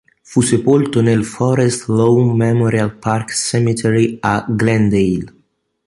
[0.23, 5.31] Fu sepolto nel Forest Lawn Memorial Park Cemetery a Glendale.